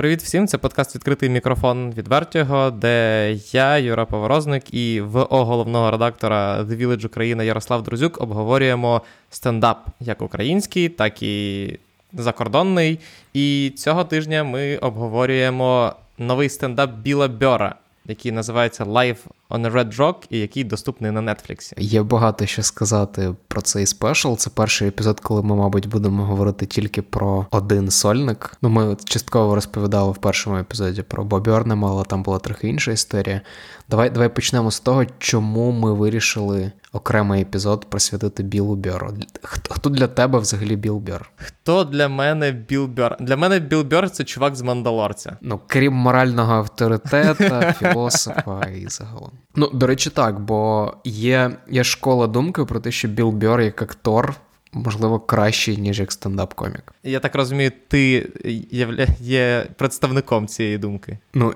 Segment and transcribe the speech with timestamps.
[0.00, 0.46] Привіт всім!
[0.46, 6.86] Це подкаст Відкритий мікрофон від Вертіго, де я, Юра Поворозник, і ВО головного редактора The
[6.86, 11.78] Village Україна Ярослав Друзюк обговорюємо стендап як український, так і
[12.12, 12.98] закордонний.
[13.32, 17.74] І цього тижня ми обговорюємо новий стендап Біла Бьора,
[18.04, 19.18] який називається Live
[19.50, 21.74] on a Red Rock і який доступний на Нетфліксі.
[21.78, 24.34] Є багато що сказати про цей спешл.
[24.34, 28.56] Це перший епізод, коли ми, мабуть, будемо говорити тільки про один сольник.
[28.62, 32.92] Ну, ми частково розповідали в першому епізоді про Бобі Орнема, але там була трохи інша
[32.92, 33.40] історія.
[33.88, 39.14] Давай давай почнемо з того, чому ми вирішили окремий епізод присвятити Білу Бьору.
[39.42, 41.30] Хто, хто для тебе взагалі Біл Бьор?
[41.36, 43.16] Хто для мене Біл Бьор?
[43.20, 45.36] Для мене Біл Бьор це чувак з Мандалорця.
[45.40, 49.32] Ну, крім морального авторитета, філософа і загалом.
[49.56, 53.82] Ну, до речі, так, бо є є школа думки про те, що Біл Бьор як
[53.82, 54.34] актор.
[54.72, 56.94] Можливо, кращий, ніж як стендап-комік.
[57.04, 58.30] Я так розумію, ти
[58.70, 61.18] є, є представником цієї думки.
[61.34, 61.54] Ну,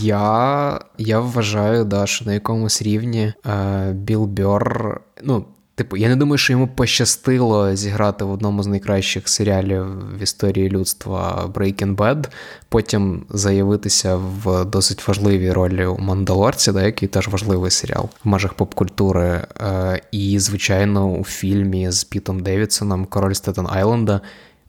[0.00, 5.44] я я вважаю, да, що на якомусь рівні е, Біл Бьор, ну,
[5.78, 9.86] Типу, я не думаю, що йому пощастило зіграти в одному з найкращих серіалів
[10.18, 12.28] в історії людства Breaking Bad,
[12.68, 18.54] потім заявитися в досить важливій ролі у Мандалорці, да, який теж важливий серіал в межах
[18.54, 19.46] поп-культури.
[19.60, 24.20] Е, і, звичайно, у фільмі з Пітом Девідсоном Король Стетен Айленда.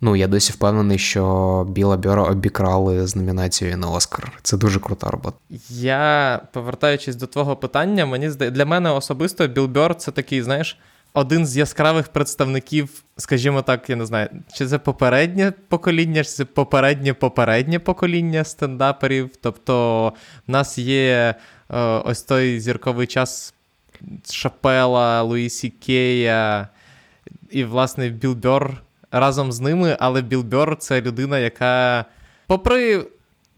[0.01, 4.31] Ну, я досі впевнений, що Біла Бьора обікрали з номінацією на Оскар.
[4.41, 5.37] Це дуже крута робота.
[5.69, 10.77] Я повертаючись до твого питання, мені здається, для мене особисто Біл Бьор це такий, знаєш
[11.13, 16.45] один з яскравих представників, скажімо так, я не знаю, чи це попереднє покоління, чи це
[16.45, 19.29] попереднє попереднє покоління стендаперів.
[19.41, 20.07] Тобто,
[20.47, 21.35] в нас є
[21.69, 23.53] е, ось той зірковий час
[24.31, 26.67] Шапела, Луїсі Кея
[27.49, 32.05] і, власне, Біл Бьор разом з ними, але Біл Бьор це людина, яка,
[32.47, 33.05] попри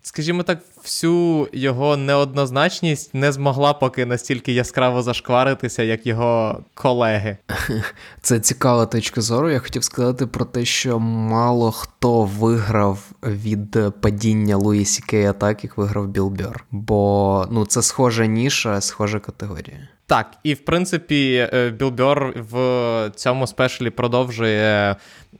[0.01, 7.37] скажімо так, всю його неоднозначність не змогла поки настільки яскраво зашкваритися, як його колеги.
[8.21, 9.49] Це цікава точка зору.
[9.49, 15.63] Я хотів сказати про те, що мало хто виграв від падіння Луї Сі Кея так,
[15.63, 16.65] як виграв Біл Бьор.
[16.71, 19.87] Бо ну, це схожа ніша, схожа категорія.
[20.05, 24.95] Так, і в принципі, Білбер в цьому спешалі продовжує,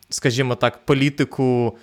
[0.10, 1.78] скажімо так, політику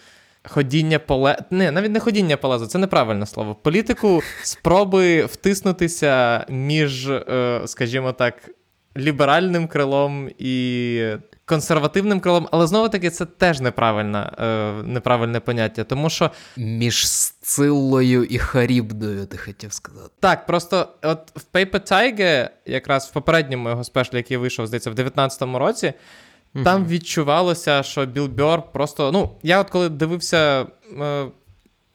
[0.49, 1.39] ходіння поле.
[1.51, 3.55] Не, навіть не ходіння полезу, це неправильне слово.
[3.55, 8.51] Політику спроби втиснутися між, е, скажімо так,
[8.97, 11.03] ліберальним крилом і
[11.45, 14.31] консервативним крилом, але знову таки це теж неправильне,
[14.85, 15.85] неправильне поняття.
[15.85, 16.31] Тому що.
[16.57, 20.11] Між Сциллою і Харібдою, ти хотів сказати.
[20.21, 24.95] Так, просто от в Paper Tiger, якраз в попередньому його спешлі, який вийшов, здається, в
[24.95, 25.93] 19-му році.
[26.55, 26.65] Mm-hmm.
[26.65, 29.13] Там відчувалося, що Біл Бьор просто.
[29.13, 30.67] Ну, я от коли дивився
[31.01, 31.27] е,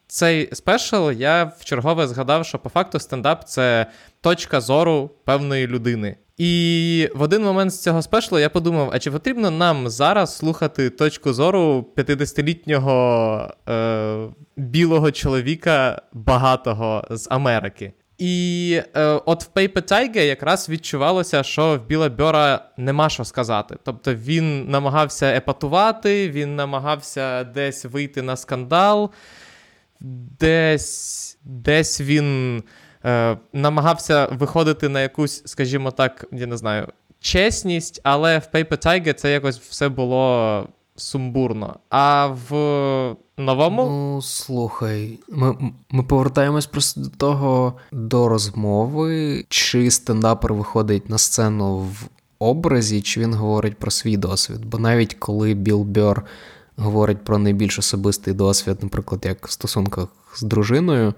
[0.08, 3.86] цей спешл, я в чергове згадав, що по факту стендап це
[4.22, 6.18] точка зору певної людини.
[6.38, 10.90] І в один момент з цього спешлу я подумав: а чи потрібно нам зараз слухати
[10.90, 14.28] точку зору 50-літнього е,
[14.58, 17.94] білого чоловіка багатого з Америки?
[18.24, 23.78] І е, от в Paper Tiger якраз відчувалося, що в Біла Бьора нема що сказати.
[23.84, 29.12] Тобто він намагався епатувати, він намагався десь вийти на скандал,
[30.40, 32.64] десь десь він
[33.06, 36.88] е, намагався виходити на якусь, скажімо так, я не знаю,
[37.20, 41.80] чесність, але в Paper Tiger це якось все було сумбурно.
[41.90, 43.86] А в новому.
[43.86, 51.78] Ну, слухай, ми ми повертаємось просто до того до розмови, чи стендапер виходить на сцену
[51.78, 52.08] в
[52.40, 54.66] образі, чи він говорить про свій досвід.
[54.66, 56.26] Бо навіть коли Біл Бьор
[56.76, 61.14] говорить про найбільш особистий досвід, наприклад, як в стосунках з дружиною.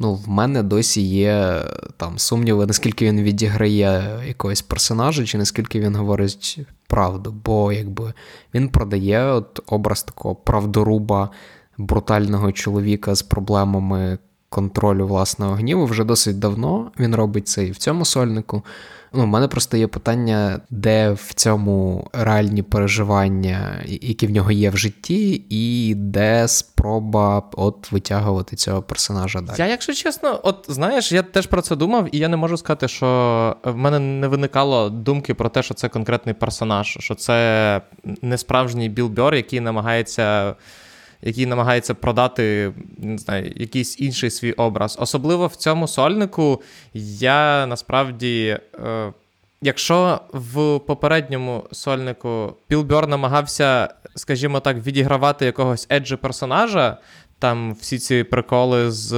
[0.00, 1.62] Ну, в мене досі є
[1.96, 7.34] там сумніви, наскільки він відіграє якогось персонажа, чи наскільки він говорить правду.
[7.44, 8.12] Бо якби
[8.54, 11.30] він продає от образ такого правдоруба,
[11.78, 14.18] брутального чоловіка з проблемами
[14.48, 16.90] контролю власного гніву вже досить давно.
[16.98, 18.62] Він робить це і в цьому сольнику.
[19.12, 24.70] Ну, У мене просто є питання, де в цьому реальні переживання, які в нього є
[24.70, 29.56] в житті, і де спроба от витягувати цього персонажа далі.
[29.58, 32.88] Я, якщо чесно, от знаєш, я теж про це думав, і я не можу сказати,
[32.88, 37.80] що в мене не виникало думки про те, що це конкретний персонаж, що це
[38.22, 40.54] не справжній білбер, який намагається
[41.26, 44.96] який намагається продати не знаю, якийсь інший свій образ.
[45.00, 46.62] Особливо в цьому сольнику
[46.94, 48.58] я насправді.
[48.84, 49.12] Е,
[49.62, 56.96] Якщо в попередньому сольнику Білбьор намагався, скажімо так, відігравати якогось еджі персонажа,
[57.38, 59.12] там всі ці приколи з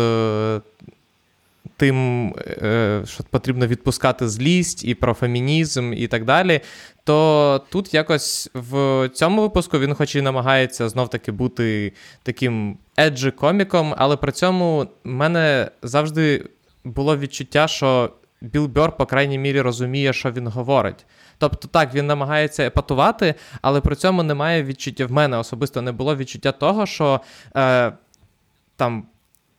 [1.76, 6.60] тим, е, що потрібно відпускати злість і про фемінізм, і так далі.
[7.08, 13.94] То тут якось в цьому випуску він, хоч і намагається знов-таки бути таким еджі коміком,
[13.98, 16.44] але при цьому в мене завжди
[16.84, 21.06] було відчуття, що Біл Бьор, по крайній мірі, розуміє, що він говорить.
[21.38, 26.16] Тобто, так, він намагається епатувати, але при цьому немає відчуття в мене особисто не було
[26.16, 27.20] відчуття того, що
[27.56, 27.92] е,
[28.76, 29.06] там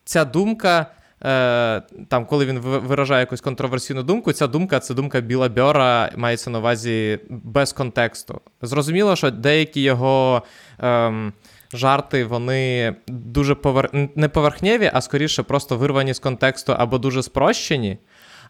[0.03, 0.85] ця думка
[1.23, 6.49] е, там, коли він виражає якусь контроверсійну думку, ця думка це думка Біла Бьора, мається
[6.49, 8.41] на увазі без контексту.
[8.61, 10.43] Зрозуміло, що деякі його.
[10.83, 11.31] Е,
[11.73, 14.09] Жарти, вони дуже повер...
[14.15, 17.97] не поверхневі, а скоріше просто вирвані з контексту або дуже спрощені.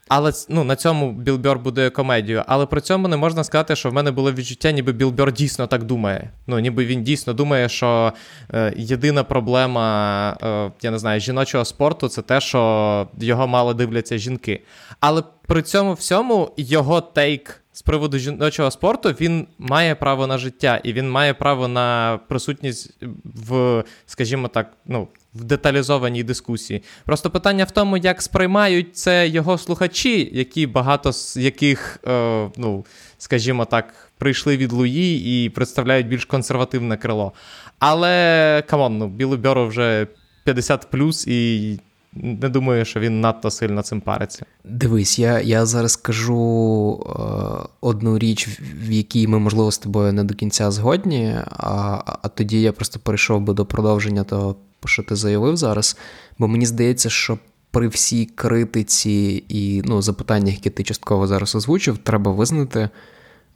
[0.07, 2.43] Але ну, на цьому Білбьор будує комедію.
[2.47, 5.83] Але при цьому не можна сказати, що в мене було відчуття, ніби Білбьор дійсно так
[5.83, 6.29] думає.
[6.47, 8.13] Ну, ніби він дійсно думає, що
[8.53, 14.17] е, єдина проблема, е, я не знаю, жіночого спорту це те, що його мало дивляться
[14.17, 14.61] жінки.
[14.99, 20.81] Але при цьому всьому його take з приводу жіночого спорту він має право на життя,
[20.83, 26.83] і він має право на присутність в, скажімо так, ну, в деталізованій дискусії.
[27.05, 32.85] Просто питання в тому, як сприймають це його слухачі, які багато з яких, е, ну,
[33.17, 37.33] скажімо так, прийшли від Луї і представляють більш консервативне крило.
[37.79, 40.07] Але come on, ну, Біллу Бьорру вже
[40.43, 41.79] 50 плюс і
[42.23, 44.45] не думаю, що він надто сильно цим париться.
[44.63, 50.23] Дивись, я я зараз скажу е, одну річ, в якій ми, можливо, з тобою не
[50.23, 54.55] до кінця згодні, а, а тоді я просто перейшов би до продовження того,
[54.85, 55.97] що ти заявив зараз.
[56.39, 57.37] Бо мені здається, що
[57.71, 62.89] при всій критиці і ну, запитаннях, які ти частково зараз озвучив, треба визнати,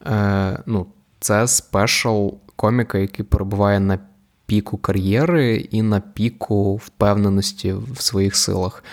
[0.05, 0.85] е, ну,
[1.19, 3.99] це спешл коміка, який перебуває на
[4.45, 8.83] піку кар'єри і на піку впевненості в своїх силах.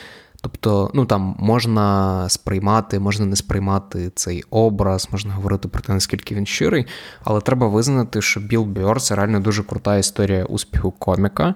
[0.43, 6.35] Тобто, ну там можна сприймати, можна не сприймати цей образ, можна говорити про те, наскільки
[6.35, 6.87] він щирий,
[7.25, 11.55] але треба визнати, що Біл Бьор це реально дуже крута історія успіху коміка.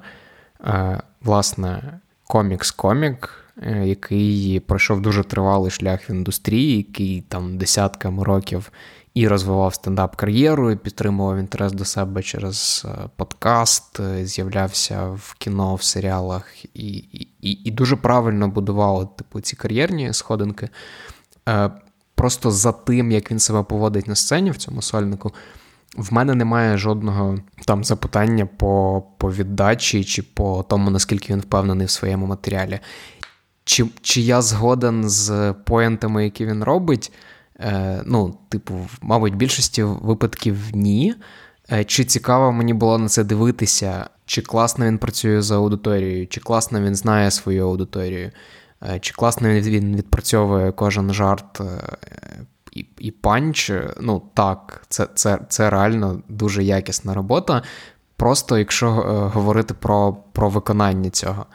[0.67, 3.29] Е, Власне, комікс-комік,
[3.62, 8.70] е, який пройшов дуже тривалий шлях в індустрії, який там десятками років
[9.14, 15.75] і розвивав стендап-кар'єру, і підтримував інтерес до себе через е, подкаст, е, з'являвся в кіно,
[15.75, 16.88] в серіалах, і
[17.40, 20.69] і, і дуже правильно будував типу, ці кар'єрні сходинки.
[21.49, 21.70] Е,
[22.14, 25.32] просто за тим, як він себе поводить на сцені в цьому сольнику,
[25.96, 31.87] в мене немає жодного там запитання по по віддачі чи по тому, наскільки він впевнений
[31.87, 32.81] в своєму матеріалі.
[33.64, 37.12] Чи, Чи я згоден з поєнтами, які він робить?
[37.61, 41.15] Е, ну, типу, мабуть, більшості випадків ні.
[41.73, 46.41] Е, чи цікаво мені було на це дивитися, чи класно він працює за аудиторією, чи
[46.41, 48.31] класно він знає свою аудиторію,
[48.83, 51.61] е, чи класно він відпрацьовує кожен жарт
[52.73, 53.73] і і панч.
[54.00, 57.62] Ну так, це це, це реально дуже якісна робота.
[58.17, 58.91] Просто якщо
[59.35, 61.47] говорити про, про виконання цього.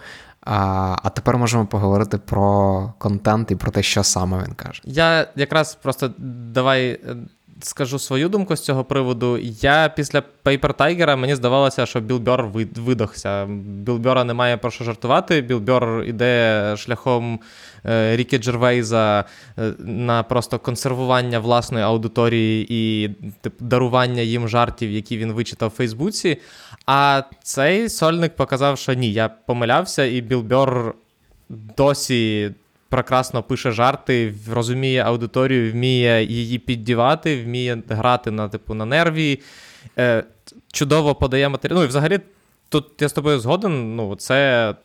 [0.51, 4.81] А тепер можемо поговорити про контент і про те, що саме він каже.
[4.85, 6.11] Я якраз просто
[6.53, 6.99] давай
[7.61, 9.37] скажу свою думку з цього приводу.
[9.61, 12.45] Я після Paper Tiger мені здавалося, що Білбер
[12.75, 13.45] видохся.
[13.59, 15.41] Білбера немає про що жартувати.
[15.41, 17.39] Білбер іде шляхом
[17.85, 19.25] е, Рікі Джервейза
[19.57, 23.09] е, на просто консервування власної аудиторії і
[23.41, 26.37] тип, дарування їм жартів, які він вичитав в Фейсбуці.
[26.85, 30.93] А цей сольник показав, що ні, я помилявся, і Білбер
[31.49, 32.51] досі
[32.89, 39.41] прекрасно пише жарти, розуміє аудиторію, вміє її піддівати, вміє грати на типу на нерві,
[39.97, 40.23] е,
[40.71, 41.79] чудово подає матеріал.
[41.79, 42.19] Ну і взагалі,
[42.69, 43.95] тут я з тобою згоден.
[43.95, 44.75] Ну, це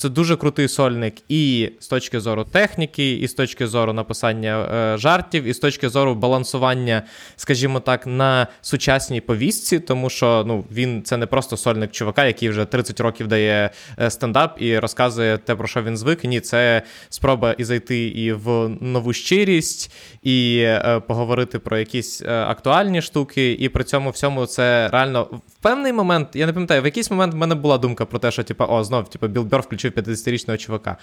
[0.00, 4.98] це дуже крутий сольник і з точки зору техніки, і з точки зору написання е,
[4.98, 7.02] жартів, і з точки зору балансування,
[7.36, 12.48] скажімо так, на сучасній повістці, тому що ну, він це не просто сольник чувака, який
[12.48, 16.24] вже 30 років дає е, стендап і розказує те, про що він звик.
[16.24, 19.92] Ні, це спроба і зайти і в нову щирість,
[20.22, 23.52] і е, поговорити про якісь е, актуальні штуки.
[23.52, 27.34] І при цьому всьому це реально в певний момент, я не пам'ятаю, в якийсь момент
[27.34, 29.89] в мене була думка про те, що типу, о, знов, типу, Білбер включив.
[29.90, 30.96] 50-річного чувака.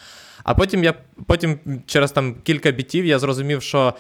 [0.43, 0.93] А потім я
[1.25, 3.93] потім через там кілька бітів я зрозумів, що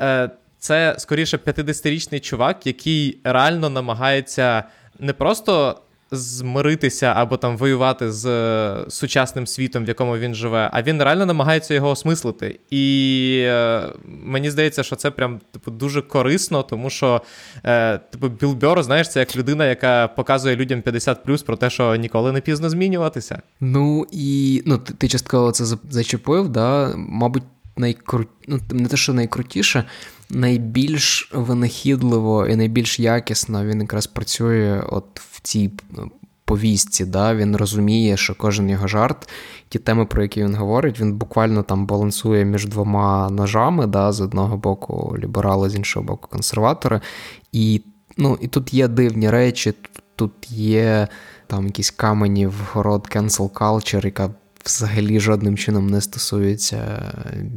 [0.00, 4.64] е, це скоріше 50-річний чувак, який реально намагається
[4.98, 10.82] не просто змиритися або там воювати з е, сучасним світом, в якому він живе, а
[10.82, 12.60] він реально намагається його осмислити.
[12.70, 17.22] І е, мені здається, що це прям типу дуже корисно, тому що
[17.64, 21.96] е, типу Білл Бьор, знаєш, це як людина, яка показує людям 50 про те, що
[21.96, 23.42] ніколи не пізно змінюватися.
[23.60, 26.92] Ну і ну ти, ти частково це зачепив, да?
[26.96, 27.42] мабуть,
[27.76, 28.24] найкру...
[28.48, 29.84] ну, не те, що найкрутіше
[30.30, 36.10] найбільш винахідливо і найбільш якісно він якраз працює от в цій ну,
[36.44, 37.04] повістці.
[37.04, 37.34] Да?
[37.34, 39.28] Він розуміє, що кожен його жарт,
[39.68, 44.12] ті теми, про які він говорить, він буквально там балансує між двома ножами, да?
[44.12, 47.00] з одного боку ліберали, з іншого боку, консерватори.
[47.52, 47.82] І
[48.16, 49.74] ну, і тут є дивні речі,
[50.16, 51.08] тут є
[51.46, 54.30] там якісь камені в город cancel culture, яка
[54.64, 57.12] взагалі жодним чином не стосується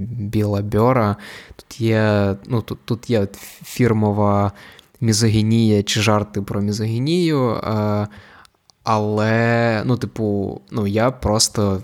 [0.10, 1.15] Біла Бьора.
[1.55, 3.27] Тут є ну, тут, тут є
[3.63, 4.51] фірмова
[5.01, 7.50] мізогінія чи жарти про мізогінію.
[7.50, 8.07] Е,
[8.83, 11.81] але, ну, типу, ну, я просто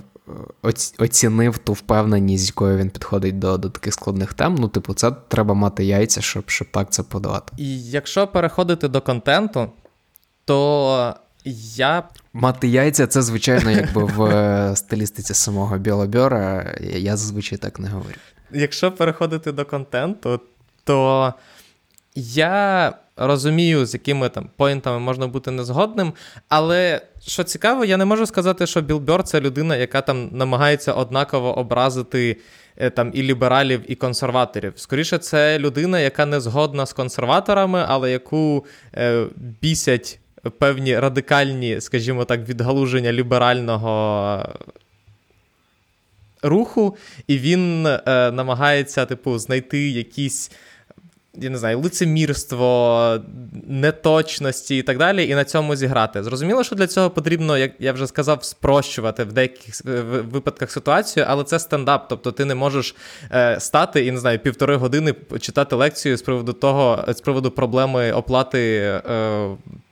[0.63, 4.55] е, оцінив ту впевненість, з якою він підходить до до таких складних тем.
[4.55, 7.53] Ну, типу, це треба мати яйця, щоб щоб так це подавати.
[7.57, 9.67] І якщо переходити до контенту,
[10.45, 11.15] то
[11.46, 12.03] я
[12.34, 16.75] Мати яйця, це, звичайно, якби в е, стилістиці самого Білобьора.
[16.81, 18.15] Я зазвичай так не говорю.
[18.51, 20.39] Якщо переходити до контенту,
[20.84, 21.34] то
[22.15, 26.13] я розумію, з якими там поінтами можна бути незгодним.
[26.50, 31.58] Але що цікаво, я не можу сказати, що Білбьор це людина, яка там намагається однаково
[31.58, 32.38] образити
[32.77, 34.74] е, там і лібералів, і консерваторів.
[34.75, 38.65] Скоріше, це людина, яка не згодна з консерваторами, але яку
[38.96, 39.25] е,
[39.62, 40.19] бісять
[40.58, 44.46] певні радикальні, скажімо так, відгалуження ліберального
[46.41, 50.51] руху, і він е, намагається, типу, знайти якісь.
[51.34, 53.19] Я не знаю, лицемірство,
[53.67, 56.24] неточності і так далі, і на цьому зіграти.
[56.24, 59.81] Зрозуміло, що для цього потрібно, як я вже сказав, спрощувати в деяких
[60.31, 62.08] випадках ситуацію, але це стендап.
[62.10, 62.96] Тобто ти не можеш
[63.31, 68.12] е, стати і не знаю, півтори години читати лекцію з приводу того, з приводу проблеми
[68.12, 68.77] оплати
[69.10, 69.50] е,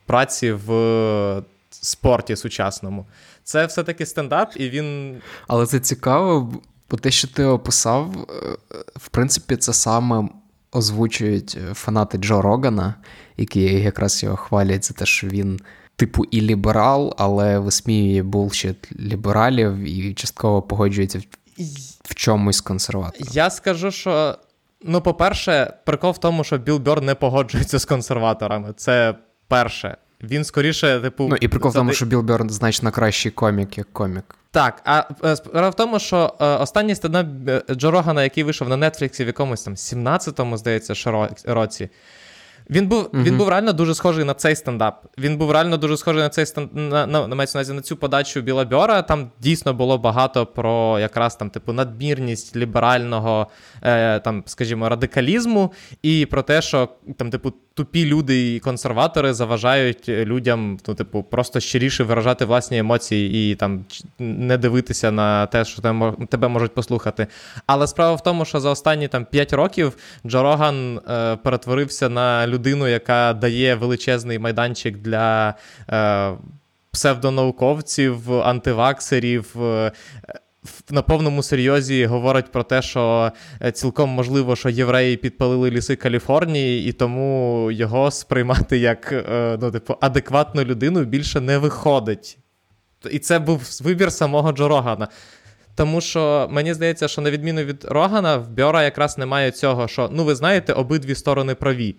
[0.08, 3.06] праці в спорті сучасному.
[3.44, 5.16] Це все-таки стендап, і він.
[5.46, 6.52] Але це цікаво,
[6.90, 10.28] бо те, що ти описав, е, в принципі, це саме
[10.72, 12.94] озвучують фанати Джо Рогана,
[13.36, 15.60] які якраз його хвалять за те, що він.
[15.96, 21.22] Типу, і ліберал, але висміює bullshit лібералів і частково погоджується в,
[22.04, 23.28] в чомусь консерватором.
[23.32, 24.38] Я скажу, що,
[24.82, 28.72] ну, по-перше, прикол в тому, що Білл Бьор не погоджується з консерваторами.
[28.76, 29.14] Це
[29.48, 29.96] перше.
[30.22, 31.28] Він скоріше, типу.
[31.28, 34.38] Ну і прикол в тому, що Білл Берн значно кращий комік, як комік.
[34.50, 38.68] Так, а е, справа в тому, що е, останній стендап е, Джо Рогана, який вийшов
[38.68, 40.94] на Нетфліксі в якомусь там 17-му, здається,
[41.46, 41.88] році.
[42.70, 43.22] Він був mm-hmm.
[43.22, 45.06] він був реально дуже схожий на цей стендап.
[45.18, 48.40] Він був реально дуже схожий на цей стендап, на, на, на, на, на цю подачу
[48.40, 49.02] Біла Бьора.
[49.02, 53.46] Там дійсно було багато про якраз там, типу, надмірність ліберального,
[53.82, 55.72] е, там, скажімо, радикалізму,
[56.02, 61.60] і про те, що там, типу, тупі люди і консерватори заважають людям, ну, типу, просто
[61.60, 63.84] щиріше виражати власні емоції і там
[64.18, 65.82] не дивитися на те, що
[66.30, 67.26] тебе можуть послухати.
[67.66, 69.96] Але справа в тому, що за останні там 5 років
[70.26, 75.54] Джо Роган е, перетворився на людину, яка дає величезний майданчик для.
[75.90, 76.32] Е,
[76.90, 79.92] Псевдонауковців, антиваксерів, е,
[80.90, 86.88] на повному серйозі говорить про те, що е, цілком можливо, що євреї підпалили ліси Каліфорнії,
[86.88, 92.38] і тому його сприймати як е, ну, типу, адекватну людину більше не виходить.
[93.10, 95.08] І це був вибір самого Джо Рогана.
[95.74, 100.08] Тому що мені здається, що на відміну від Рогана, в Бьора якраз немає цього, що
[100.12, 101.96] ну ви знаєте, обидві сторони праві.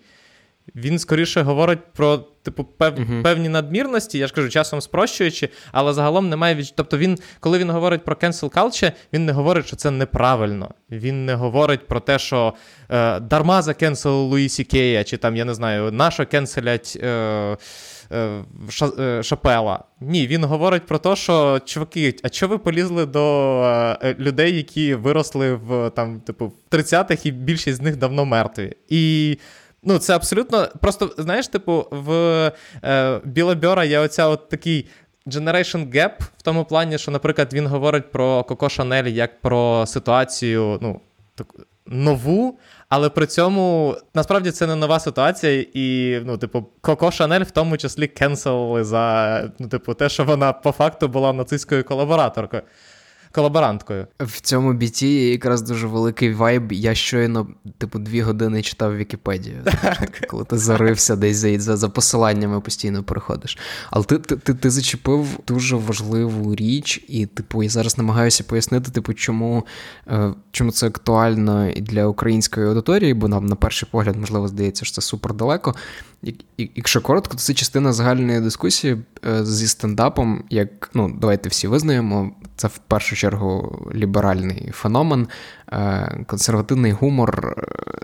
[0.74, 2.94] Він скоріше говорить про типу пев...
[2.94, 3.22] uh-huh.
[3.22, 6.72] певні надмірності, я ж кажу, часом спрощуючи, але загалом немає від...
[6.76, 10.70] Тобто він, коли він говорить про cancel culture, він не говорить, що це неправильно.
[10.90, 12.54] Він не говорить про те, що
[12.88, 16.98] е, дарма за cancel Луїсі Кея, чи там, я не знаю, нащо кенселять.
[17.02, 17.56] Е,
[18.12, 18.44] е,
[18.98, 19.84] е, Шапела.
[20.00, 23.62] Ні, він говорить про те, що чуваки, а чого ви полізли до
[24.02, 28.72] е, людей, які виросли в там, типу, в 30-х, і більшість з них давно мертві.
[28.88, 29.38] І
[29.82, 30.68] Ну, це абсолютно.
[30.80, 32.12] Просто, знаєш, типу, в
[32.84, 34.86] е, Біла Бьора є оця от такий
[35.26, 40.78] generation gap в тому плані, що, наприклад, він говорить про Коко Шанель як про ситуацію,
[40.82, 41.00] ну,
[41.34, 42.58] таку нову.
[42.88, 47.76] Але при цьому насправді це не нова ситуація, і ну, типу, Коко Шанель в тому
[47.76, 52.62] числі кенселили за ну, типу, те, що вона по факту була нацистською колабораторкою.
[53.32, 54.06] Колаборанткою.
[54.20, 56.72] В цьому біті є якраз дуже великий вайб.
[56.72, 57.46] Я щойно,
[57.78, 59.56] типу, дві години читав Вікіпедію.
[59.82, 60.26] Так.
[60.28, 63.58] Коли ти зарився десь за за посиланнями постійно переходиш.
[63.90, 68.90] Але ти ти, ти, ти зачепив дуже важливу річ, і, типу, я зараз намагаюся пояснити,
[68.90, 69.66] типу, чому
[70.08, 74.84] е, чому це актуально і для української аудиторії, бо нам на перший погляд, можливо, здається,
[74.84, 75.74] що це супер далеко.
[76.58, 78.96] Якщо коротко, то це частина загальної дискусії
[79.26, 85.28] е, зі стендапом, як ну, давайте всі визнаємо, це в першу чергу ліберальний феномен.
[85.72, 87.56] Е, консервативний гумор,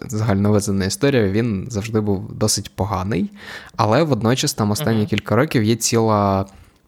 [0.09, 3.31] загальновезена загальновизнана історія, він завжди був досить поганий,
[3.77, 5.11] але водночас там останні mm-hmm.
[5.11, 6.47] кілька років є ціла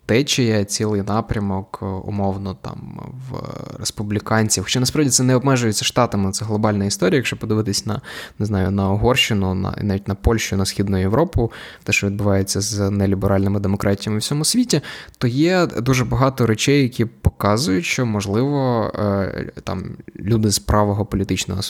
[0.09, 3.01] течія, цілий напрямок, е, умовно, там
[3.31, 3.37] в
[3.79, 4.65] республіканців.
[4.65, 7.17] Хоча насправді це не обмежується штатами, це глобальна історія.
[7.17, 8.01] Якщо подивитись на
[8.39, 11.53] не знаю, на Угорщину, на навіть на Польщу, на Східну Європу,
[11.85, 14.81] те, що відбувається з неліберальними демократіями в всьому світі,
[15.19, 19.85] то є дуже багато речей, які показують, що можливо е, там
[20.17, 21.63] люди з правого політичного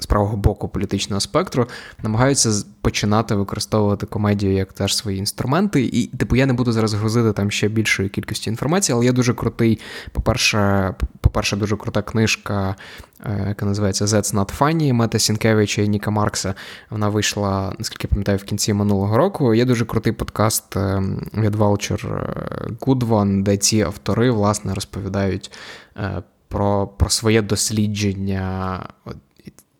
[0.00, 1.66] з правого боку політичного спектру
[2.02, 5.84] намагаються починати використовувати комедію як теж свої інструменти.
[5.84, 9.34] І, типу, я не буду зараз грузити там ще більшої кількості інформації, але є дуже
[9.34, 9.80] крутий,
[10.12, 12.76] по-перше, по-перше, дуже крута книжка,
[13.26, 16.54] е, яка називається That's Not Funny Мета Сінкевича і Ніка Маркса.
[16.90, 19.54] Вона вийшла, наскільки пам'ятаю, в кінці минулого року.
[19.54, 21.02] Є дуже крутий подкаст е,
[21.34, 25.50] від Vulture е, Good One, де ці автори власне розповідають
[26.48, 28.80] про, про своє дослідження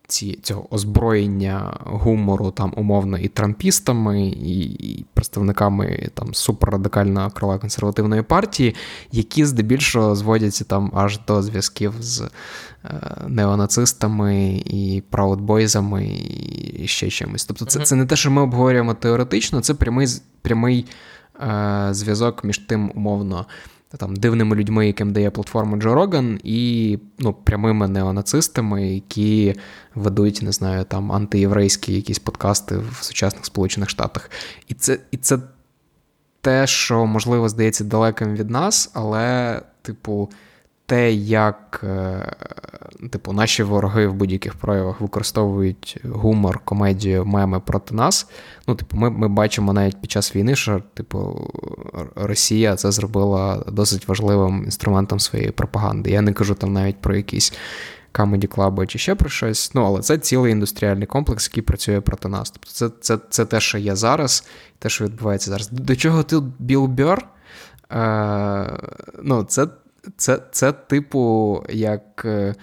[0.08, 8.23] ці, цього озброєння гумору там умовно і трампістами, і, і представниками там суперрадикального крила консервативної
[8.23, 8.75] партії,
[9.12, 12.30] які здебільшого зводяться там аж до зв'язків з е,
[13.28, 16.06] неонацистами і праудбойзами
[16.78, 17.44] і ще чимось.
[17.44, 20.06] Тобто, це, це не те, що ми обговорюємо теоретично, це прямий
[20.42, 20.87] прямий
[21.40, 23.46] е, зв'язок між тим умовно
[23.96, 29.54] там дивними людьми, яким дає платформу Джо Роган, і ну, прямими неонацистами, які
[29.94, 34.30] ведуть, не знаю, там антиєврейські якісь подкасти в сучасних Сполучених Штатах.
[34.68, 35.38] І це, І це
[36.40, 40.30] те, що можливо здається далеким від нас, але, типу
[40.94, 42.32] те, як е,
[43.10, 48.28] типу, наші вороги в будь-яких проявах використовують гумор, комедію, меми проти нас.
[48.66, 51.50] Ну, типу, ми ми бачимо навіть під час війни, що типу,
[52.16, 56.10] Росія це зробила досить важливим інструментом своєї пропаганди.
[56.10, 57.52] Я не кажу там навіть про якісь
[58.12, 59.74] камеді клаби чи ще про щось.
[59.74, 62.50] Ну, але це цілий індустріальний комплекс, який працює проти нас.
[62.50, 64.46] Тобто, це це, це те, що є зараз,
[64.78, 65.68] те, що відбувається зараз.
[65.70, 67.26] До чого ти Біл Бьор?
[67.92, 68.78] Е,
[69.22, 69.66] ну, це
[70.16, 72.22] це, це типу, як.
[72.24, 72.54] Е,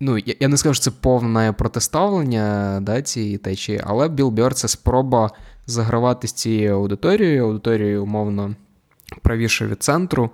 [0.00, 4.54] ну, я, я не скажу, що це повне протиставлення да, цієї течії, але Біл Бьор
[4.54, 5.30] це спроба
[5.66, 8.54] загравати з цією аудиторією, аудиторією, умовно,
[9.22, 10.30] правіше від центру,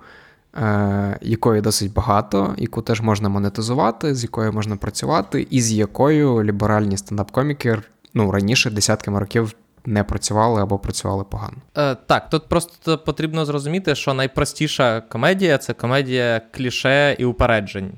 [0.55, 6.43] е, якої досить багато, яку теж можна монетизувати, з якою можна працювати, і з якою
[6.43, 7.81] ліберальні стендап-коміки
[8.13, 9.55] ну, раніше десятками років
[9.85, 11.57] не працювали або працювали погано.
[11.77, 17.91] Е, Так, тут просто потрібно зрозуміти, що найпростіша комедія це комедія кліше і упереджень.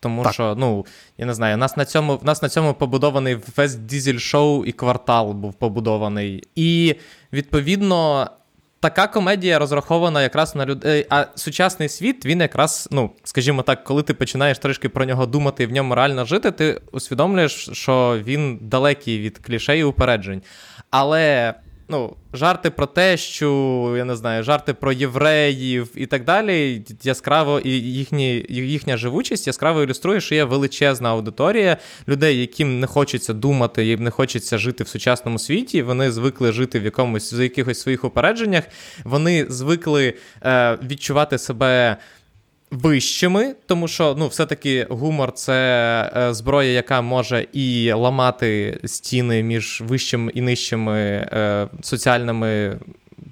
[0.00, 0.32] Тому так.
[0.32, 0.86] що, ну,
[1.18, 5.54] я не знаю, нас на цьому нас на цьому побудований весь дізель-шоу і квартал був
[5.54, 6.48] побудований.
[6.54, 6.94] І
[7.32, 8.30] відповідно.
[8.84, 11.06] Така комедія розрахована якраз на людей.
[11.10, 15.62] А сучасний світ, він якраз, ну, скажімо так, коли ти починаєш трішки про нього думати
[15.62, 20.42] і в ньому реально жити, ти усвідомлюєш, що він далекий від клішей і упереджень.
[20.90, 21.54] Але
[21.88, 27.60] ну, жарти про те, що я не знаю, жарти про євреїв і так далі, яскраво
[27.60, 31.76] і їхні, їхня живучість яскраво ілюструє, що є величезна аудиторія
[32.08, 35.82] людей, яким не хочеться думати, їм не хочеться жити в сучасному світі.
[35.82, 38.64] Вони звикли жити в якомусь в якихось своїх упередженнях.
[39.04, 41.96] Вони звикли е, відчувати себе
[42.74, 45.52] вищими, тому що ну, все-таки гумор це
[46.16, 52.78] е, зброя, яка може і ламати стіни між вищими і нижчими е, соціальними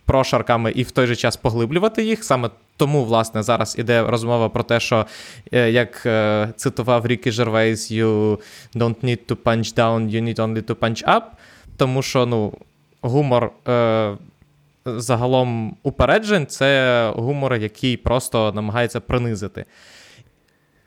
[0.05, 2.25] прошарками, і в той же час поглиблювати їх.
[2.25, 5.07] Саме тому, власне, зараз іде розмова про те, що
[5.53, 8.39] е, як е, цитував Рікі Жервейс, you
[8.75, 11.23] don't need to punch down, you need only to punch up.
[11.77, 12.53] Тому що ну,
[13.01, 13.53] гумор.
[13.69, 14.17] Е,
[14.87, 19.65] загалом упереджень це гумор, який просто намагається принизити.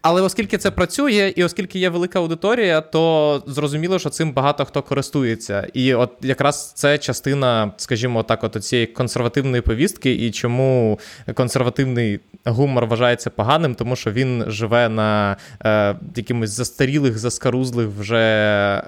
[0.07, 4.81] Але оскільки це працює, і оскільки є велика аудиторія, то зрозуміло, що цим багато хто
[4.81, 5.67] користується.
[5.73, 10.99] І от якраз це частина, скажімо так, от цієї консервативної повістки, і чому
[11.33, 18.17] консервативний гумор вважається поганим, тому що він живе на е, якимось застарілих, заскарузлих вже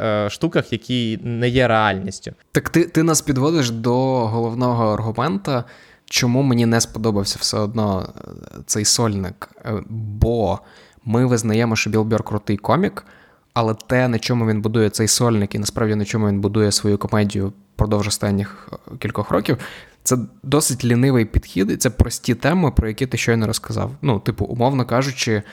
[0.01, 2.31] е, штуках, які не є реальністю.
[2.51, 3.95] Так ти, ти нас підводиш до
[4.27, 5.63] головного аргумента.
[6.09, 8.31] Чому мені не сподобався все одно е,
[8.65, 9.49] цей сольник?
[9.65, 10.59] Е, бо
[11.07, 13.05] ми визнаємо, що Біл Бьор крутий комік,
[13.53, 16.97] але те, на чому він будує цей сольник, і насправді на чому він будує свою
[16.97, 19.57] комедію впродовж останніх е, кількох років,
[20.03, 23.91] це досить лінивий підхід, і це прості теми, про які ти щойно розказав.
[24.01, 25.43] Ну, типу, умовно кажучи,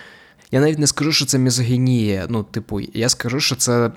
[0.51, 2.27] я навіть не скажу, що це мізогінія.
[2.29, 3.91] Ну, типу, я скажу, що це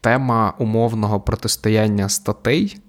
[0.00, 2.80] тема умовного протистояння статей.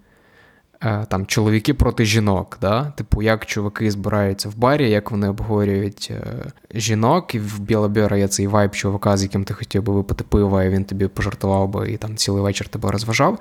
[0.83, 2.85] Е, там чоловіки проти жінок, да?
[2.85, 8.27] типу, як чуваки збираються в барі, як вони обговорюють е, жінок, і в Білобіра є
[8.27, 11.91] цей вайб чувака, з яким ти хотів би випити пиво, і він тобі пожартував би
[11.91, 13.39] і там цілий вечір тебе розважав.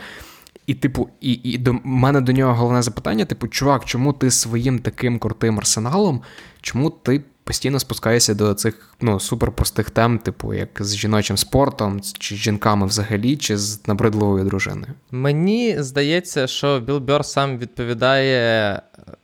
[0.67, 4.79] І, типу, і і до мене до нього головне запитання: типу, чувак, чому ти своїм
[4.79, 6.21] таким крутим арсеналом,
[6.61, 12.35] чому ти постійно спускаєшся до цих ну, суперпростих тем, типу, як з жіночим спортом, чи
[12.35, 14.93] з жінками взагалі, чи з набридливою дружиною?
[15.11, 18.83] Мені здається, що Біл Бьор сам відповідає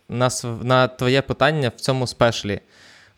[0.08, 0.30] на,
[0.62, 2.60] на твоє питання в цьому спешлі.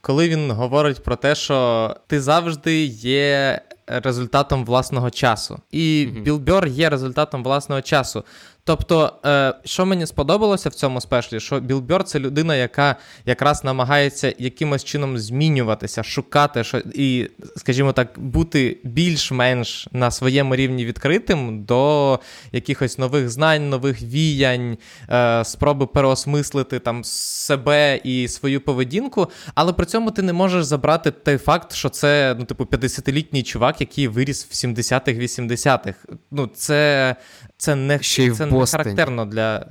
[0.00, 5.58] Коли він говорить про те, що ти завжди є результатом власного часу.
[5.70, 6.22] І mm-hmm.
[6.22, 8.24] Білбер є результатом власного часу.
[8.68, 14.34] Тобто, е, що мені сподобалося в цьому спешлі, що Білбер це людина, яка якраз намагається
[14.38, 22.18] якимось чином змінюватися, шукати що і, скажімо так, бути більш-менш на своєму рівні відкритим до
[22.52, 24.78] якихось нових знань, нових віянь,
[25.10, 29.28] е, спроби переосмислити там себе і свою поведінку.
[29.54, 33.80] Але при цьому ти не можеш забрати той факт, що це ну, типу, 50-літній чувак,
[33.80, 35.98] який виріс в 70-х, 80-х.
[36.30, 37.16] Ну, це,
[37.56, 38.84] це не Ще й це в Бостоні.
[38.84, 39.66] характерно для.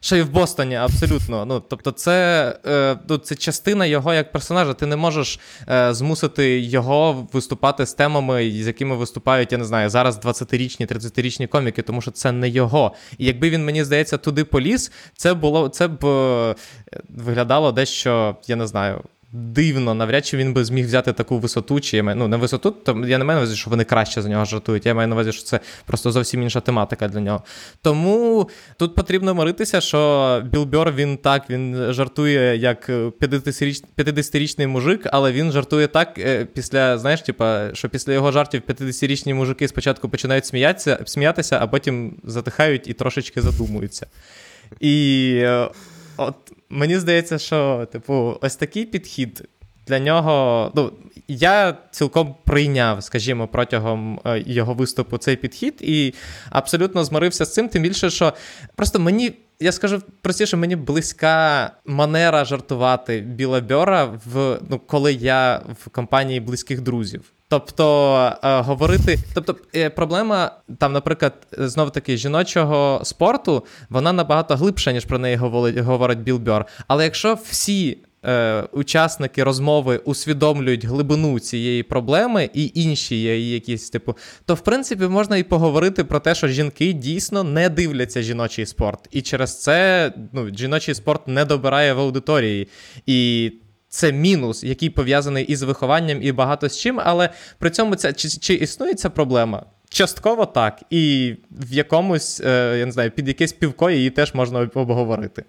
[0.00, 1.46] Ще й в Бостоні, абсолютно.
[1.46, 4.74] Ну, Тобто, це е, ну, це частина його як персонажа.
[4.74, 9.90] Ти не можеш е, змусити його виступати з темами, з якими виступають, я не знаю,
[9.90, 12.94] зараз 20-річні, 30-річні коміки, тому що це не його.
[13.18, 16.54] І якби він, мені здається, туди поліз, це було це б е,
[17.08, 19.02] виглядало дещо, я не знаю
[19.34, 23.18] дивно, навряд чи він би зміг взяти таку висоту, чи ну не висоту, то я
[23.18, 24.86] не маю на увазі, що вони краще за нього жартують.
[24.86, 27.42] Я маю на увазі, що це просто зовсім інша тематика для нього.
[27.82, 35.32] Тому тут потрібно миритися, що Біл Бьор, він так він жартує як 50-річний мужик, але
[35.32, 40.46] він жартує так е, після, знаєш, типа, що після його жартів 50-річні мужики спочатку починають
[40.46, 44.06] сміятися, сміятися, а потім затихають і трошечки задумуються.
[44.80, 45.68] І е,
[46.16, 46.34] от
[46.74, 49.48] мені здається, що, типу, ось такий підхід
[49.86, 50.72] для нього.
[50.74, 50.92] Ну,
[51.28, 56.14] я цілком прийняв, скажімо, протягом е, його виступу цей підхід і
[56.50, 58.32] абсолютно змирився з цим, тим більше, що
[58.76, 59.32] просто мені.
[59.60, 66.40] Я скажу простіше, мені близька манера жартувати Біла Бьора, в, ну, коли я в компанії
[66.40, 67.32] близьких друзів.
[67.48, 74.92] Тобто е, говорити, тобто е, проблема там, наприклад, знову таки жіночого спорту, вона набагато глибша,
[74.92, 76.64] ніж про неї говорить, говорить Біл Бьор.
[76.88, 84.16] Але якщо всі е, учасники розмови усвідомлюють глибину цієї проблеми і інші є якісь, типу,
[84.44, 89.08] то в принципі можна і поговорити про те, що жінки дійсно не дивляться жіночий спорт,
[89.10, 92.68] і через це ну, жіночий спорт не добирає в аудиторії.
[93.06, 93.52] І
[93.88, 98.28] це мінус, який пов'язаний із вихованням і багато з чим, але при цьому ця чи,
[98.28, 99.66] чи існує ця проблема?
[99.88, 104.70] Частково так, і в якомусь, е, я не знаю, під якесь півко її теж можна
[104.74, 105.44] обговорити.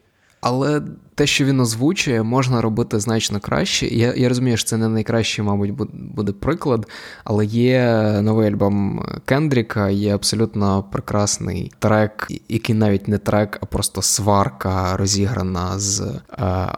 [0.48, 0.82] Але
[1.16, 3.88] те, що він озвучує, можна робити значно краще.
[3.88, 6.88] Я я розумію, що це не найкращий, мабуть, буде приклад,
[7.24, 14.02] але є новий альбом Кендріка, є абсолютно прекрасний трек, який навіть не трек, а просто
[14.02, 16.22] сварка розіграна з е,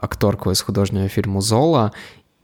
[0.01, 1.91] акторкою з художнього фільму Зола.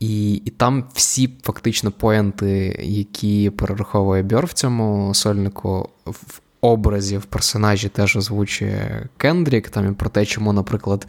[0.00, 7.88] І і там всі фактично поінти, які перераховує Бьор в цьому сольнику, в образів персонажі
[7.88, 11.06] теж озвучує Кендрік, там і про те, чому, наприклад,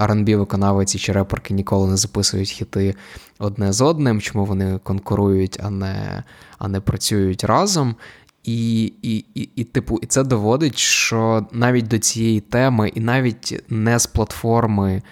[0.00, 2.94] rb виконавиці чи реперки ніколи не записують хіти
[3.38, 6.22] одне з одним, чому вони конкурують, а не
[6.58, 7.96] а не працюють разом.
[8.44, 13.64] І, і, і, і, типу, і це доводить, що навіть до цієї теми, і навіть
[13.68, 15.02] не з платформи,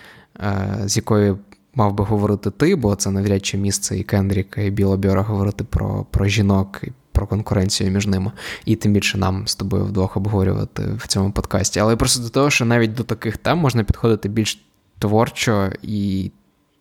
[0.40, 1.34] е, з якої
[1.74, 5.64] мав би говорити ти, бо це навряд чи місце і Кендріка, і Біла Бьора говорити
[5.64, 6.82] про про жінок
[7.16, 8.32] про конкуренцію між ними,
[8.64, 11.80] і тим більше нам з тобою вдвох обговорювати в цьому подкасті.
[11.80, 14.66] Але просто до того, що навіть до таких тем можна підходити більш
[14.98, 16.30] творчо і.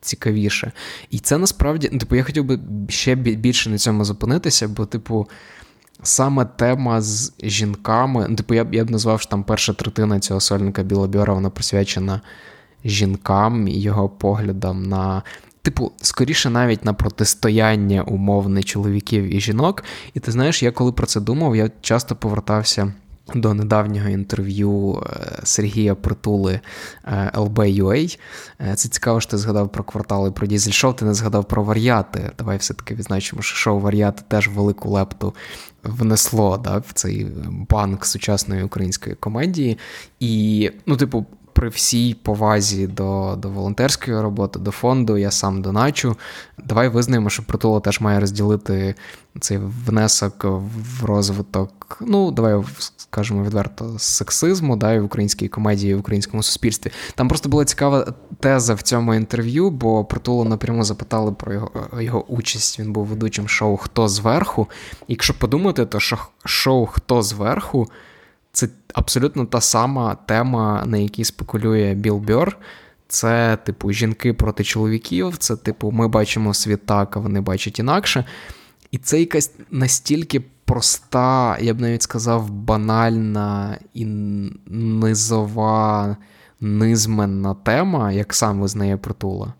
[0.02, 0.71] Цікавіше.
[1.10, 5.28] І це насправді, ну, типу, я хотів би ще більше на цьому зупинитися, бо, типу,
[6.04, 10.39] саме тема з жінками, ну, типу, я я б назвав, що там перша третина цього
[10.39, 12.21] сольника Біла Бьора, вона присвячена
[12.86, 15.24] жінкам і його поглядам на
[15.65, 19.84] типу, скоріше навіть на протистояння умовне чоловіків і жінок.
[20.13, 22.93] І ти знаєш, я коли про це думав, я часто повертався
[23.36, 26.60] до недавнього інтерв'ю е, Сергія Притули
[27.34, 28.19] LB.UA.
[28.75, 32.32] Це цікаво, що ти згадав про квартали про Дізель Шоу, ти не згадав про варіати.
[32.38, 35.34] Давай все-таки відзначимо, що шоу варіати теж велику лепту
[35.84, 37.28] внесло да, в цей
[37.69, 39.78] банк сучасної української комедії.
[40.19, 41.25] І, ну, типу,
[41.56, 46.15] при всій повазі до до волонтерської роботи, до фонду, я сам доначу.
[46.65, 48.96] Давай визнаємо, що притула теж має розділити
[49.39, 51.98] цей внесок в розвиток.
[52.02, 52.63] Ну, давай
[52.98, 56.91] скажемо відверто, сексизму да, і в українській комедії, і в українському суспільстві.
[57.15, 62.26] Там просто була цікава теза в цьому інтерв'ю, бо притулу напряму запитали про його його
[62.28, 62.80] участь.
[62.80, 64.68] Він був ведучим шоу Хто зверху.
[65.08, 66.00] І якщо подумати, то
[66.46, 67.88] шоу Хто зверху
[68.56, 72.58] це абсолютно та сама тема, на якій спекулює Біл Бьор.
[73.08, 78.26] Це, типу, жінки проти чоловіків, це, типу, ми бачимо світ так, а вони бачать інакше.
[78.91, 84.06] І це якась настільки проста, я б навіть сказав, банальна і
[84.65, 86.18] низова,
[86.60, 89.54] низменна тема, як сам визнає Притула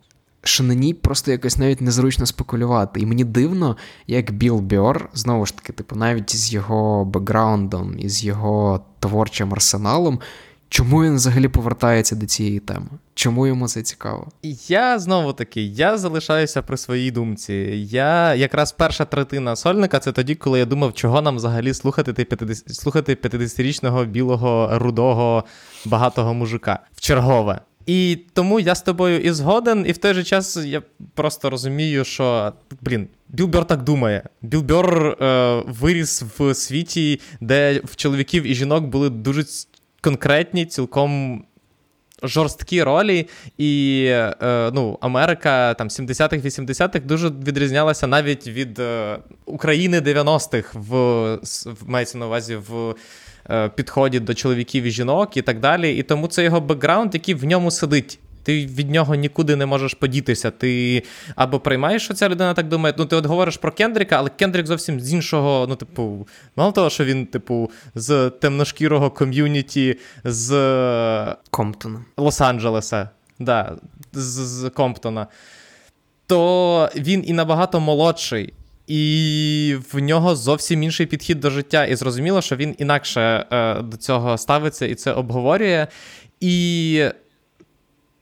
[0.47, 2.99] що на ній просто якось навіть незручно спекулювати.
[2.99, 3.77] І мені дивно,
[4.08, 9.53] як Біл Бьор, знову ж таки, типу, навіть з його бекграундом і з його творчим
[9.53, 10.19] арсеналом.
[10.69, 12.88] Чому він взагалі повертається до цієї теми?
[13.13, 14.27] Чому йому це цікаво?
[14.67, 17.53] Я знову таки я залишаюся при своїй думці.
[17.89, 22.75] Я якраз перша третина сольника це тоді, коли я думав, чого нам взагалі слухати 50,
[22.75, 25.43] слухати 50-річного білого рудого
[25.86, 27.62] багатого мужика в чергове.
[27.85, 30.81] І тому я з тобою і згоден, і в той же час я
[31.13, 34.23] просто розумію, що блін, Білбер так думає.
[34.41, 39.43] Білбер е, виріс в світі, де в чоловіків і жінок були дуже
[40.01, 41.43] конкретні, цілком.
[42.23, 49.99] Жорсткі ролі, і е, ну, Америка там 70-х, 80-х дуже відрізнялася навіть від е, України
[49.99, 50.95] 90-х в,
[51.65, 52.95] в мається на увазі в
[53.75, 55.97] підході до чоловіків і жінок і так далі.
[55.97, 58.19] І тому це його бекграунд, який в ньому сидить.
[58.43, 60.51] Ти від нього нікуди не можеш подітися.
[60.51, 61.03] Ти
[61.36, 62.95] або приймаєш, що ця людина так думає.
[62.97, 65.65] Ну, ти от говориш про Кендріка, але Кендрік зовсім з іншого.
[65.69, 70.49] Ну, типу, мало того, що він, типу, з темношкірого ком'юніті з
[71.49, 72.05] Комптона.
[72.17, 73.75] Лос-Анджелеса, да,
[74.13, 75.27] з, з Комптона,
[76.27, 78.53] то він і набагато молодший.
[78.87, 81.85] І в нього зовсім інший підхід до життя.
[81.85, 85.87] І зрозуміло, що він інакше е, до цього ставиться і це обговорює.
[86.39, 87.05] І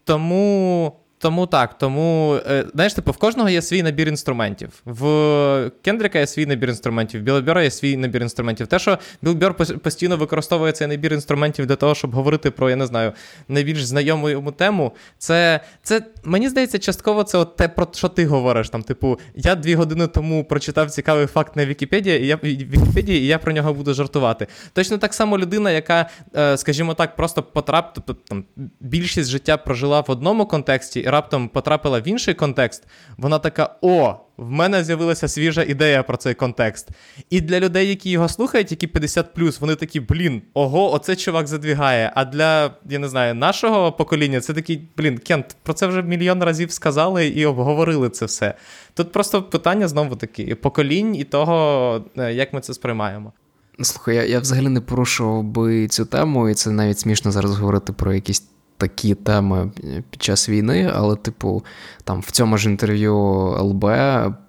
[0.03, 0.93] тому
[1.23, 4.69] тому так, тому е, знаєш, типу, в кожного є свій набір інструментів.
[4.85, 8.67] В Кендріка є свій набір інструментів, в Білобера є свій набір інструментів.
[8.67, 12.85] Те, що Білбер постійно використовує цей набір інструментів для того, щоб говорити про, я не
[12.85, 13.11] знаю,
[13.47, 14.91] найбільш знайому йому тему.
[15.17, 18.69] Це це мені здається, частково це от те, про що ти говориш.
[18.69, 23.25] Там, типу, я дві години тому прочитав цікавий факт на Вікіпедії, і я Вікіпедії, і
[23.25, 24.47] я про нього буду жартувати.
[24.73, 28.45] Точно так само людина, яка, е, скажімо так, просто потрап, тобто там
[28.79, 34.51] більшість життя прожила в одному контексті раптом потрапила в інший контекст, вона така: о, в
[34.51, 36.89] мене з'явилася свіжа ідея про цей контекст.
[37.29, 42.11] І для людей, які його слухають, які 50 вони такі, блін, ого, оце чувак задвігає.
[42.15, 46.43] А для, я не знаю, нашого покоління це такий, блін, Кент, про це вже мільйон
[46.43, 48.53] разів сказали і обговорили це все.
[48.93, 53.33] Тут просто питання знову таки поколінь і того, е, як ми це сприймаємо.
[53.81, 57.93] Слухай, я я взагалі не порушував би цю тему, і це навіть смішно зараз говорити
[57.93, 58.47] про якісь
[58.83, 59.71] такі теми
[60.09, 61.63] під час війни, але, типу,
[62.03, 63.15] там в цьому ж інтерв'ю
[63.59, 63.85] ЛБ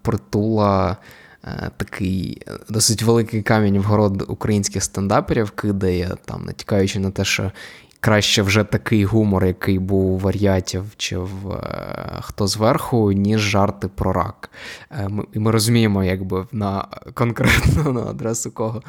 [0.03, 0.97] притула.
[1.47, 7.53] Е, такий досить великий камінь в город українських стендаперів кидає, там, натякаючи на те, що
[8.01, 13.89] краще вже такий гумор, який був у варіатів чи в е, хто зверху, ніж жарти
[13.89, 14.51] про рак.
[14.91, 18.83] Е, ми, ми розуміємо, якби на конкретно на адресу кого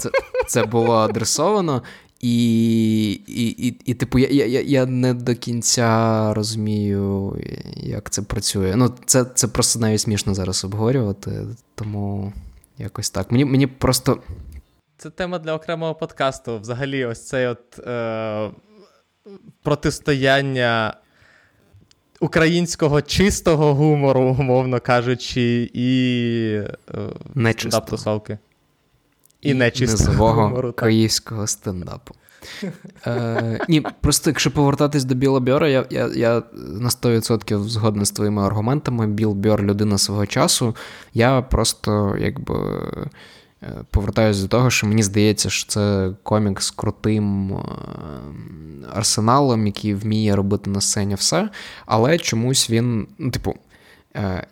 [0.00, 0.10] це,
[0.46, 1.82] це було адресовано.
[2.22, 7.36] І, і, і, і типу, я я, я не до кінця розумію,
[7.76, 8.76] як це працює.
[8.76, 12.32] Ну, Це це просто навіть смішно зараз обговорювати, тому
[12.78, 13.32] якось так.
[13.32, 14.18] Мені мені просто.
[14.96, 16.58] Це тема для окремого подкасту.
[16.58, 18.50] Взагалі, ось цей от е,
[19.62, 20.96] протистояння
[22.20, 26.60] українського чистого гумору, умовно кажучи, і
[26.94, 28.38] е, стендап-тусовки
[29.42, 32.14] і нечистого київського стендапу.
[33.06, 38.10] Е, Ні, просто якщо повертатись до Біла Бьора, я я, я на 100% згоден з
[38.10, 39.06] твоїми аргументами.
[39.06, 40.76] Біл Бьор людина свого часу.
[41.14, 42.54] Я просто якби.
[43.62, 47.62] Е, повертаюся до того, що мені здається, що це комік з крутим е,
[48.94, 51.48] арсеналом, який вміє робити на сцені все,
[51.86, 53.54] але чомусь він, ну, типу,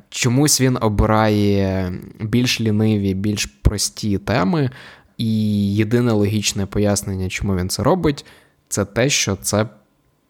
[0.08, 4.70] чомусь він обирає більш ліниві, більш прості теми.
[5.16, 8.24] І єдине логічне пояснення, чому він це робить,
[8.68, 9.66] це те, що це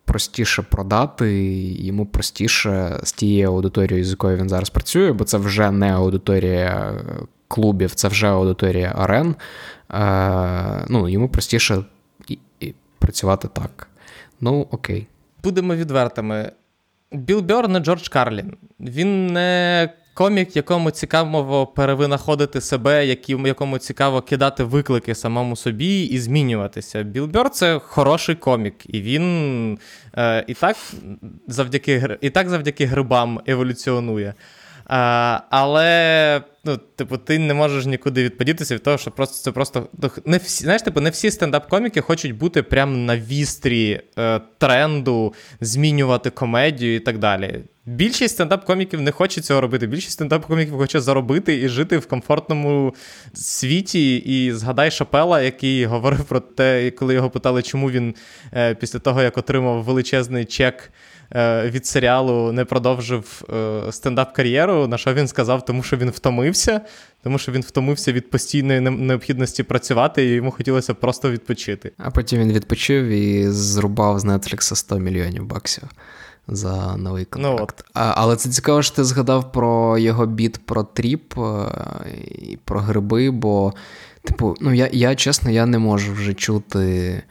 [0.04, 5.70] простіше продати, йому простіше з тією аудиторією, з якою він зараз працює, бо це вже
[5.70, 6.94] не аудиторія
[7.48, 9.34] клубів, це вже аудиторія арен.
[9.90, 11.84] Е, ну, Йому простіше
[12.98, 13.88] працювати так.
[14.40, 15.06] Ну, окей.
[15.42, 16.52] Будемо відвертими.
[17.12, 18.56] Біл Бьор не Джордж Карлін.
[18.80, 23.06] Він не комік, якому цікаво перевинаходити себе,
[23.46, 27.02] якому цікаво кидати виклики самому собі і змінюватися.
[27.02, 29.78] Біл Бьор це хороший комік, і він
[30.16, 30.76] е, і так
[31.48, 34.34] завдяки і так завдяки грибам еволюціонує.
[34.92, 39.88] А, Але, ну, типу, ти не можеш нікуди відподітися від того, що просто це просто.
[40.02, 45.34] Ну, не всі, Знаєш, типу, не всі стендап-коміки хочуть бути прямо на вістрі е, тренду,
[45.60, 47.60] змінювати комедію і так далі.
[47.86, 49.86] Більшість стендап-коміків не хоче цього робити.
[49.86, 52.94] Більшість стендап-коміків хоче заробити і жити в комфортному
[53.34, 54.16] світі.
[54.16, 58.14] І згадай Шапела, який говорив про те, коли його питали, чому він
[58.54, 60.92] е, після того, як отримав величезний чек.
[61.34, 64.86] Е, від серіалу не продовжив е, стендап-кар'єру.
[64.86, 66.80] На що він сказав, тому що він втомився,
[67.22, 71.92] тому що він втомився від постійної необхідності працювати, і йому хотілося просто відпочити.
[71.98, 75.84] А потім він відпочив і зрубав з Netflix 100 мільйонів баксів.
[76.48, 77.84] За новий ну контракт.
[77.86, 81.66] Ну, а, Але це цікаво, що ти згадав про його біт про trip е,
[82.38, 83.72] і про гриби, бо,
[84.22, 87.22] типу, ну я я чесно, я не можу вже чути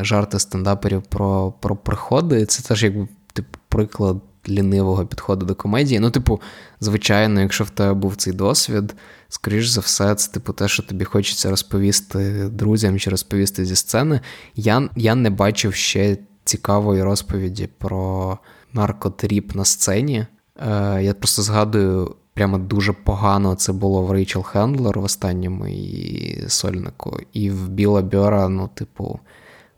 [0.00, 2.46] жарти стендаперів про про приходи.
[2.46, 4.16] Це теж якби типу, приклад
[4.48, 6.00] лінивого підходу до комедії.
[6.00, 6.40] Ну, типу,
[6.80, 8.94] звичайно, якщо в тебе був цей досвід,
[9.28, 14.20] скоріш за все, це типу те, що тобі хочеться розповісти друзям чи розповісти зі сцени.
[14.54, 18.38] Я, Я не бачив ще цікавої розповіді про
[18.72, 20.26] наркотріп на сцені.
[20.56, 22.14] Е, Я просто згадую.
[22.34, 28.02] Прямо дуже погано це було в Рейчел Хендлер в останньому і сольнику, і в Біла
[28.02, 29.20] Бьора, ну, типу,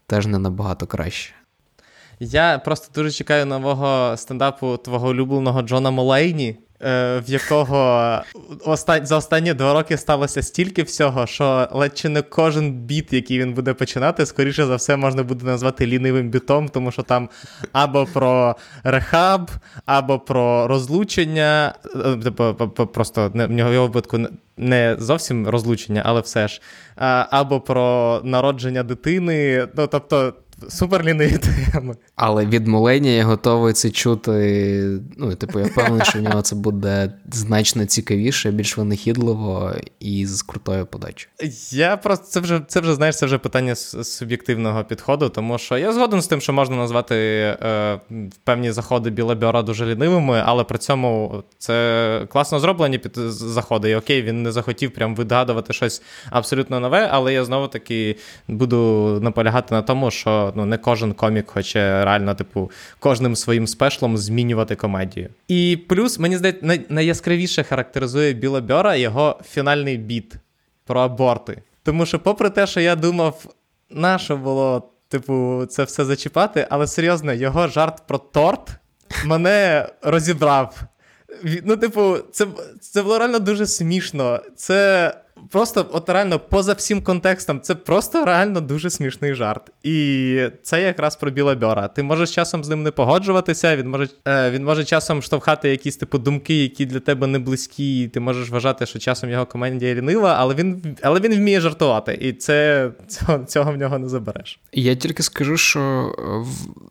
[0.06, 1.34] теж не набагато краще.
[2.20, 8.18] Я просто дуже чекаю нового стендапу твого улюбленого Джона Молейні, в якого
[9.02, 13.54] за останні два роки сталося стільки всього, що ледь чи не кожен біт, який він
[13.54, 17.28] буде починати, скоріше за все, можна буде назвати лінивим бітом, тому що там
[17.72, 19.50] або про рехаб,
[19.86, 21.74] або про розлучення.
[22.04, 22.54] Е, типу,
[22.86, 24.18] просто в нього його випадку
[24.56, 26.60] не зовсім розлучення, але все ж.
[27.30, 29.68] Або про народження дитини.
[29.76, 30.34] Ну, тобто,
[30.68, 31.38] суперліниві
[31.72, 31.96] теми.
[32.16, 35.00] Але від Мулені я готовий це чути.
[35.16, 40.42] Ну, типу, я впевнений, що в нього це буде значно цікавіше, більш винахідливо і з
[40.42, 41.30] крутою подачею.
[41.70, 45.92] Я просто це вже це вже знаєш, це вже питання суб'єктивного підходу, тому що я
[45.92, 48.00] згоден з тим, що можна назвати е,
[48.44, 53.90] певні заходи Білебіора дуже лінивими, але при цьому це класно зроблені під заходи.
[53.90, 58.16] І окей, він не захотів прям вигадувати щось абсолютно нове, але я знову таки
[58.48, 64.16] буду наполягати на тому, що ну не кожен комік хоче реально, типу, кожним своїм спешлом
[64.16, 65.28] змінювати комедію.
[65.48, 70.35] І плюс, мені здається, най- найяскравіше характеризує Біла Бьора його фінальний біт
[70.87, 71.62] про аборти.
[71.83, 73.44] Тому що, попри те, що я думав,
[73.90, 78.70] наше було, типу, це все зачіпати, але серйозно, його жарт про торт
[79.24, 80.80] мене розібрав.
[81.64, 82.46] Ну, типу, це
[82.80, 84.40] це було реально дуже смішно.
[84.57, 85.14] Це
[85.50, 89.70] просто от реально поза всім контекстом, це просто реально дуже смішний жарт.
[89.83, 91.88] І це якраз про Біла Бьора.
[91.88, 95.96] Ти можеш часом з ним не погоджуватися, він може е, він може часом штовхати якісь
[95.96, 99.94] типу думки, які для тебе не близькі, і ти можеш вважати, що часом його комедія
[99.94, 104.61] лінива, але він але він вміє жартувати, і це цього, цього в нього не забереш.
[104.72, 106.12] Я тільки скажу, що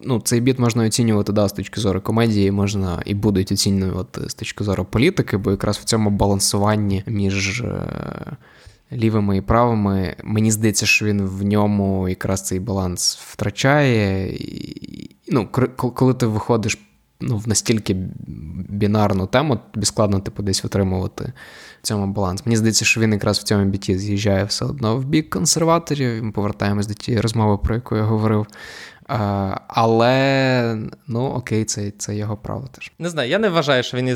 [0.02, 4.34] ну, цей біт можна оцінювати да, з точки зору комедії, можна і будуть оцінювати з
[4.34, 7.64] точки зору політики, бо якраз в цьому балансуванні між.
[8.94, 10.16] Лівими і правими.
[10.24, 14.34] Мені здається, що він в ньому якраз цей баланс втрачає.
[14.36, 16.78] І, ну, Коли ти виходиш
[17.22, 17.96] ну, в настільки
[18.70, 21.34] бінарну тему, тобі складно типу, десь витримувати
[21.82, 22.46] в цьому баланс.
[22.46, 26.24] Мені здається, що він якраз в цьому біті з'їжджає все одно в бік консерваторів.
[26.24, 28.48] Ми повертаємось до тієї розмови, про яку я говорив.
[29.68, 32.92] Але ну окей, це це його право теж.
[33.00, 34.08] Не знаю, я не вважаю, що він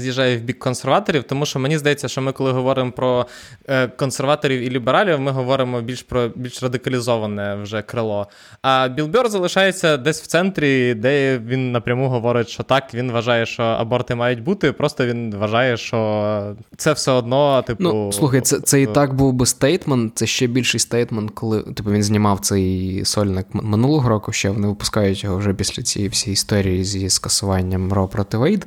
[0.00, 3.26] з'їжджає в бік консерваторів, тому що мені здається, що ми, коли говоримо про
[3.68, 8.26] е, консерваторів і лібералів, ми говоримо більш про більш радикалізоване вже крило.
[8.62, 13.46] А Білл Бьор залишається десь в центрі, де він напряму говорить, що так, він вважає,
[13.46, 14.72] що аборти мають бути.
[14.72, 17.82] Просто він вважає, що це все одно, типу.
[17.82, 21.90] Ну, слухай, це це і так був би statement, це ще більший statement, коли типу
[21.90, 26.84] він знімав цей сольник минулого року ще вони випускають його вже після цієї всієї історії
[26.84, 28.66] зі скасуванням Ро проти Вейд.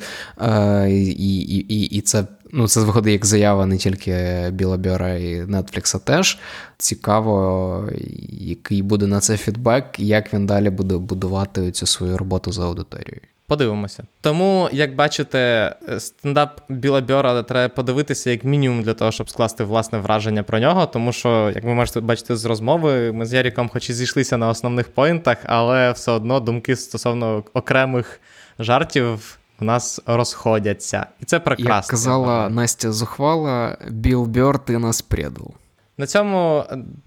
[0.88, 2.26] І, і, і, і це
[2.58, 4.16] Ну, це виходить як заява не тільки
[4.52, 6.40] Біла Бьора і Нетфлікса теж.
[6.78, 7.90] Цікаво,
[8.30, 13.22] який буде на це фідбек, як він далі буде будувати цю свою роботу за аудиторією.
[13.48, 14.04] Подивимося.
[14.22, 20.00] Тому, як бачите, стендап Біла Бьора треба подивитися як мінімум для того, щоб скласти власне
[20.00, 20.86] враження про нього.
[20.86, 24.50] Тому що, як ви можете бачити з розмови, ми з Яріком, хоч і зійшлися на
[24.50, 28.20] основних поінтах, але все одно думки стосовно окремих
[28.60, 31.06] жартів в нас розходяться.
[31.22, 31.76] І це прекрасно.
[31.76, 35.54] Як казала Настя Зухвала, Біл Бьор, ти нас предав.
[35.98, 36.64] На цьому,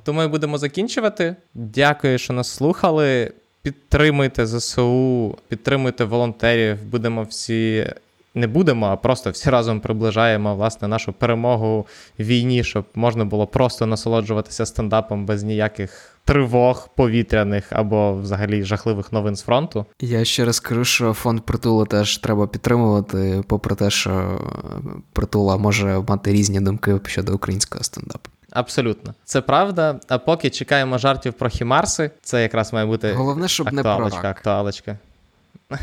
[0.07, 1.37] думаю, будемо закінчувати.
[1.55, 3.33] Дякую, що нас слухали.
[3.63, 6.85] Підтримуйте ЗСУ, підтримуйте волонтерів.
[6.85, 7.87] Будемо всі.
[8.35, 11.87] Не будемо, а просто всі разом приближаємо власне нашу перемогу
[12.19, 19.13] в війні, щоб можна було просто насолоджуватися стендапом без ніяких тривог повітряних або взагалі жахливих
[19.13, 19.87] новин з фронту.
[20.01, 24.41] Я ще раз кажу, що фонд притула теж треба підтримувати, попри те, що
[25.13, 28.31] притула може мати різні думки щодо українського стендапу.
[28.53, 30.01] Абсолютно, це правда.
[30.09, 34.25] А поки чекаємо жартів про Хімарси, це якраз має бути головне, щоб не про рак.
[34.25, 34.99] актуалочка.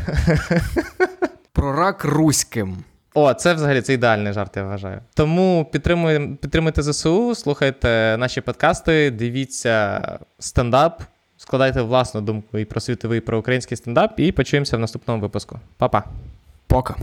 [1.52, 2.84] Про рак руським.
[3.14, 5.00] О, це взагалі це ідеальний жарт, я вважаю.
[5.14, 10.00] Тому підтримуйте, підтримуйте ЗСУ, слухайте наші подкасти, дивіться
[10.38, 11.02] стендап,
[11.36, 15.58] складайте власну думку і про світовий і про український стендап, і почуємося в наступному випуску.
[15.78, 16.04] Па-па.
[16.66, 16.96] Пока.